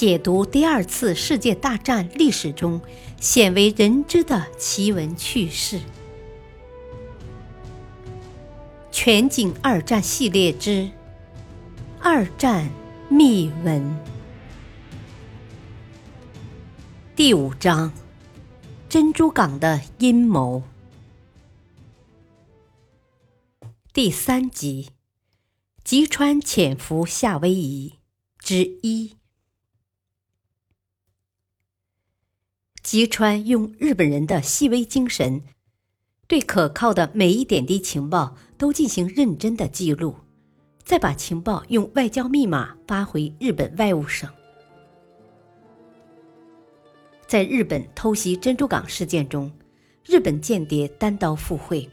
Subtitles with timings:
[0.00, 2.80] 解读第二次世界大战历史中
[3.20, 5.78] 鲜为人知的奇闻趣事。
[8.90, 10.70] 全景二战系列之
[12.00, 12.70] 《二战
[13.10, 13.82] 秘闻》
[17.14, 17.92] 第五章：
[18.88, 20.62] 珍珠港的阴谋。
[23.92, 24.92] 第三集：
[25.84, 27.96] 吉川潜伏夏威夷
[28.38, 29.19] 之一。
[32.90, 35.44] 吉川用日本人的细微精神，
[36.26, 40.16] 对可靠的每一点滴情报都进行认真的记录，
[40.82, 44.28] 再把情报用外交密码发回日本外务省。
[47.28, 49.48] 在日本偷袭珍珠港事件中，
[50.04, 51.88] 日本间谍单刀赴会，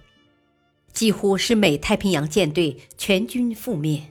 [0.93, 4.01] 几乎使美太平洋舰队全军覆灭。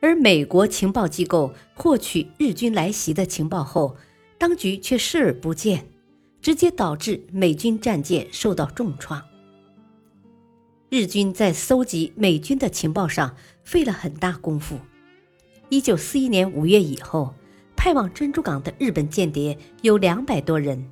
[0.00, 3.94] 而美国情报机构获取日军来袭的情报后，
[4.46, 5.86] 当局却视而不见，
[6.42, 9.24] 直接导致美军战舰受到重创。
[10.90, 14.78] 日军在搜集美军的情报上费了很大功夫。
[15.70, 17.32] 一九四一年五月以后，
[17.74, 20.90] 派往珍珠港的日本间谍有两百多人，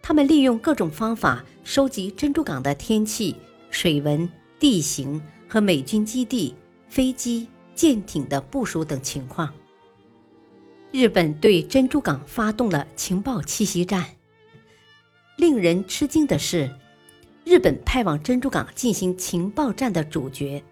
[0.00, 3.36] 他们利用各种方法收集珍珠港的天气、
[3.68, 4.26] 水文、
[4.58, 6.54] 地形和美军基地、
[6.88, 9.52] 飞机、舰艇的部署等情况。
[10.94, 14.06] 日本对珍珠港发动了情报奇袭战。
[15.36, 16.70] 令人吃惊的是，
[17.44, 20.62] 日本派往珍珠港进行情报战的主角，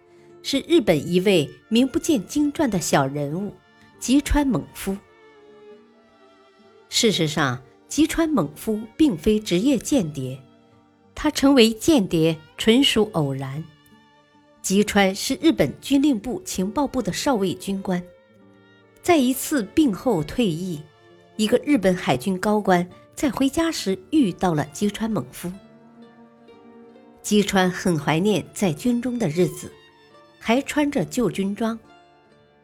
[0.41, 3.53] 是日本一位名不见经传的小人物——
[3.98, 4.97] 吉川猛夫。
[6.89, 10.39] 事实上，吉川猛夫并非职业间谍，
[11.17, 13.65] 他成为间谍纯属偶然。
[14.62, 18.00] 吉川是日本军令部情报部的少尉军官。
[19.03, 20.81] 在一次病后退役，
[21.36, 25.53] 一个日本海军高官在回家时遇到了吉川猛夫。
[27.21, 29.72] 吉川很怀念在军中的日子，
[30.38, 31.76] 还穿着旧军装。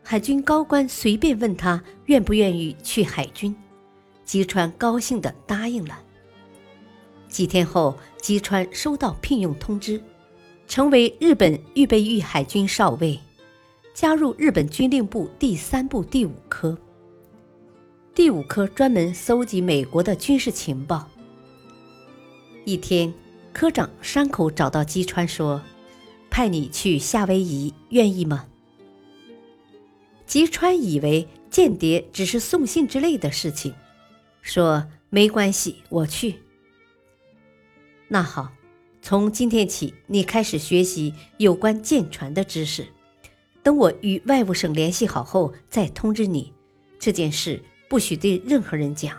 [0.05, 3.55] 海军高官随便问他愿不愿意去海军，
[4.25, 6.01] 吉川高兴地答应了。
[7.29, 10.01] 几天后，吉川收到聘用通知，
[10.69, 13.19] 成为日本预备役海军少尉。
[14.01, 16.79] 加入日本军令部第三部第五科。
[18.15, 21.11] 第五科专门搜集美国的军事情报。
[22.65, 23.13] 一天，
[23.53, 25.61] 科长山口找到基川说
[26.31, 28.47] ：“派你去夏威夷，愿意吗？”
[30.27, 33.75] 吉川以为间谍只是送信之类的事情，
[34.43, 36.37] 说：“没关系，我去。”
[38.07, 38.53] 那好，
[39.03, 42.87] 从今天起，你开始学习有关舰船的知识。
[43.69, 46.51] 等我与外务省联系好后再通知你，
[46.99, 49.15] 这件事不许对任何人讲。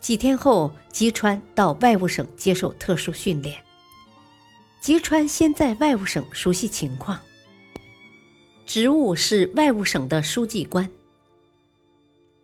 [0.00, 3.62] 几天后，吉川到外务省接受特殊训练。
[4.80, 7.20] 吉川先在外务省熟悉情况，
[8.64, 10.90] 职务是外务省的书记官。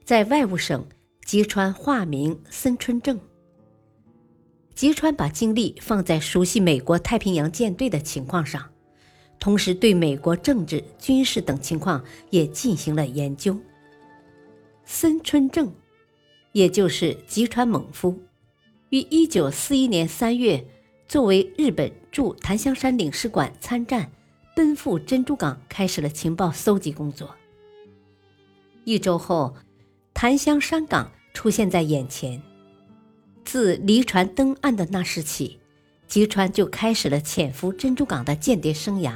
[0.04, 0.86] 在外务省，
[1.24, 3.18] 吉川化名森春正。
[4.74, 8.62] 吉川把精力放在熟悉美国太平洋舰队的情况上。
[9.46, 13.56] 同时，对美国政治、军事等情况也进行了研究。
[14.84, 15.72] 森春正，
[16.50, 18.20] 也就是吉川猛夫，
[18.88, 20.66] 于一九四一年三月
[21.06, 24.10] 作为日本驻檀香山领事馆参战，
[24.56, 27.32] 奔赴珍珠港，开始了情报搜集工作。
[28.82, 29.54] 一周后，
[30.12, 32.42] 檀香山港出现在眼前。
[33.44, 35.60] 自离船登岸的那时起。
[36.08, 39.12] 吉川就开始了潜伏珍珠港的间谍生涯，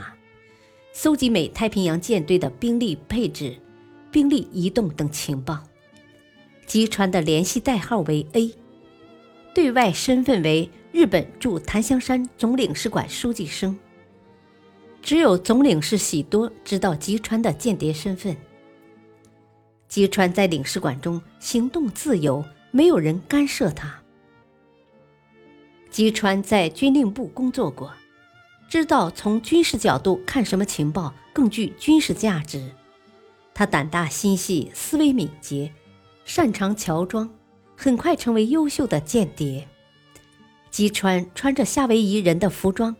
[0.92, 3.56] 搜集美太平洋舰队的兵力配置、
[4.10, 5.58] 兵力移动等情报。
[6.66, 8.54] 吉川的联系代号为 A，
[9.54, 13.78] 对外身份为日本驻檀香山总领事馆书记生。
[15.02, 18.36] 只有总领事喜多知道吉川的间谍身份。
[19.88, 24.00] 吉川在领事馆中行动自由，没有人干涉他。
[25.90, 27.92] 吉川在军令部工作过，
[28.70, 32.70] 知道从军事角度看什么情报更具军事价值。
[33.52, 35.72] 他胆大心细，思维敏捷，
[36.24, 37.28] 擅长乔装，
[37.76, 39.66] 很快成为优秀的间谍。
[40.70, 42.94] 吉川穿着夏威夷人的服装，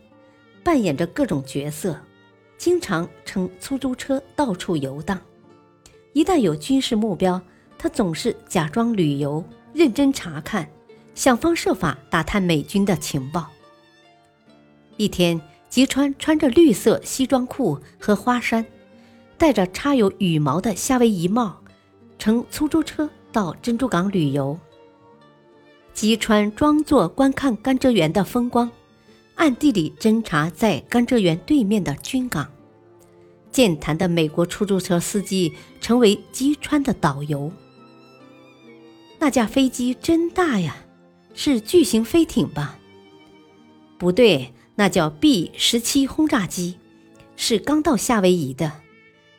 [0.61, 1.97] 扮演着各种角色，
[2.57, 5.17] 经常乘出租车到处游荡。
[6.11, 7.41] 一旦有军事目标，
[7.77, 9.41] 他总是假装旅游，
[9.73, 10.69] 认真查看。
[11.15, 13.49] 想方设法打探美军的情报。
[14.97, 15.39] 一天，
[15.71, 18.65] 吉川穿着绿色西装裤和花衫，
[19.37, 21.61] 戴着插有羽毛的夏威夷帽，
[22.19, 24.59] 乘出租车到珍珠港旅游。
[25.93, 28.69] 吉川装作观看甘蔗园的风光，
[29.35, 32.51] 暗地里侦查在甘蔗园对面的军港。
[33.49, 37.49] 健谈的美国出租车司机成为吉川的导游。
[39.19, 40.75] 那架飞机真大呀，
[41.33, 42.77] 是巨型飞艇吧？
[43.97, 46.79] 不对，那叫 B 十七轰炸机，
[47.35, 48.71] 是刚到夏威夷的。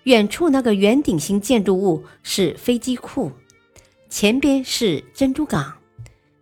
[0.04, 3.32] 远处那个圆顶形建筑物是飞机库，
[4.08, 5.78] 前边是珍珠港，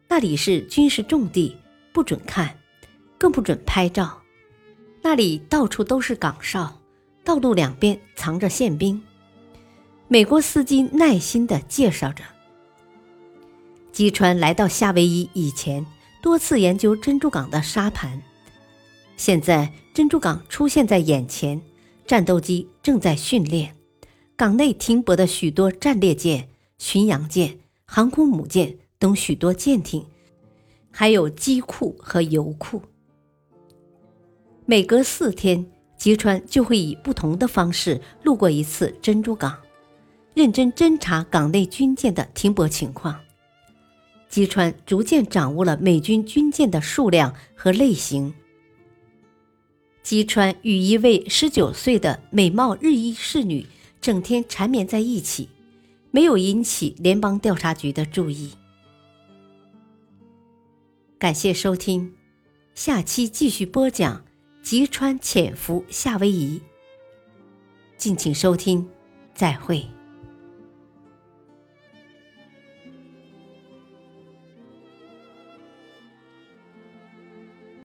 [0.06, 1.56] 那里是军事重地，
[1.94, 2.54] 不准看，
[3.16, 4.20] 更不准拍照。
[5.00, 6.78] 那里到处都是岗哨。
[7.24, 9.02] 道路两边藏着宪兵，
[10.08, 12.22] 美国司机耐心地介绍着。
[13.92, 15.86] 吉川来到夏威夷以前，
[16.20, 18.20] 多次研究珍珠港的沙盘。
[19.20, 21.60] 现在珍珠港出现在眼前，
[22.06, 23.76] 战斗机正在训练，
[24.34, 30.06] 港内停泊的许多战列舰、巡洋舰、航空母舰等许多舰艇，
[30.90, 32.80] 还有机库和油库。
[34.64, 35.66] 每隔四天。
[35.98, 39.54] 吉川就会以不同的方式路过一次珍珠港，
[40.32, 43.20] 认真侦查港内军舰的停泊情况。
[44.26, 48.32] 吉川逐渐掌握了美军军舰的数量和类型。
[50.10, 53.64] 吉川与一位十九岁的美貌日裔侍女
[54.00, 55.48] 整天缠绵在一起，
[56.10, 58.50] 没有引起联邦调查局的注意。
[61.16, 62.12] 感谢收听，
[62.74, 64.24] 下期继续播讲。
[64.64, 66.60] 吉川潜伏夏威夷，
[67.96, 68.88] 敬请收听，
[69.32, 69.86] 再会。